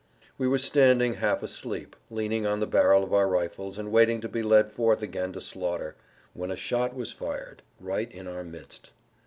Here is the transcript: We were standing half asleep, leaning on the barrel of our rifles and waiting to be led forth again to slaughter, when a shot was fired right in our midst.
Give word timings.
We 0.39 0.47
were 0.47 0.57
standing 0.57 1.13
half 1.13 1.43
asleep, 1.43 1.95
leaning 2.09 2.43
on 2.47 2.59
the 2.59 2.65
barrel 2.65 3.03
of 3.03 3.13
our 3.13 3.27
rifles 3.27 3.77
and 3.77 3.91
waiting 3.91 4.19
to 4.21 4.27
be 4.27 4.41
led 4.41 4.71
forth 4.71 5.03
again 5.03 5.31
to 5.33 5.41
slaughter, 5.41 5.95
when 6.33 6.49
a 6.49 6.55
shot 6.55 6.95
was 6.95 7.11
fired 7.11 7.61
right 7.79 8.11
in 8.11 8.25
our 8.27 8.43
midst. 8.43 8.89